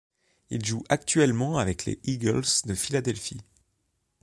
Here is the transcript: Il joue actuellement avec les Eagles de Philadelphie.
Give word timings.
Il 0.49 0.65
joue 0.65 0.83
actuellement 0.89 1.59
avec 1.59 1.85
les 1.85 1.99
Eagles 2.05 2.41
de 2.65 2.73
Philadelphie. 2.73 3.41